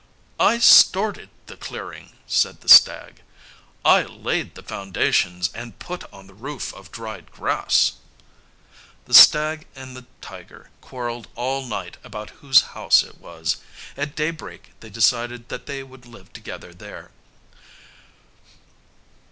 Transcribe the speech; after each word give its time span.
"I 0.39 0.57
started 0.57 1.29
the 1.45 1.55
clearing," 1.55 2.13
said 2.25 2.61
the 2.61 2.67
stag. 2.69 3.21
"I 3.85 4.01
laid 4.01 4.55
the 4.55 4.63
foundations 4.63 5.51
and 5.53 5.77
put 5.77 6.11
on 6.11 6.25
the 6.25 6.33
roof 6.33 6.73
of 6.73 6.91
dried 6.91 7.31
grass." 7.31 7.97
The 9.05 9.13
stag 9.13 9.67
and 9.75 9.95
the 9.95 10.07
tiger 10.19 10.71
quarrelled 10.81 11.27
all 11.35 11.63
night 11.67 11.97
about 12.03 12.31
whose 12.41 12.61
house 12.73 13.03
it 13.03 13.19
was. 13.19 13.57
At 13.95 14.15
daybreak 14.15 14.71
they 14.79 14.89
decided 14.89 15.49
that 15.49 15.67
they 15.67 15.83
would 15.83 16.07
live 16.07 16.33
together 16.33 16.73
there. 16.73 17.11